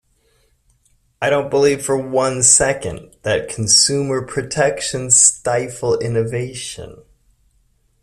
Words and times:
I 1.21 1.29
don't 1.29 1.51
believe 1.51 1.85
for 1.85 1.95
one 1.95 2.41
second 2.41 3.15
that 3.21 3.49
consumer 3.49 4.25
protections 4.25 5.15
stifle 5.15 5.99
innovation. 5.99 7.03